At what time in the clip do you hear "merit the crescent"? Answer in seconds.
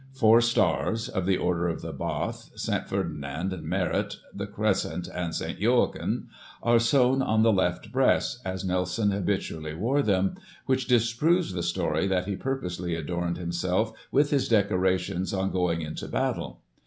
3.61-5.07